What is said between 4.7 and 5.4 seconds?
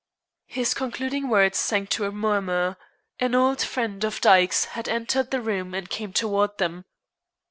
had entered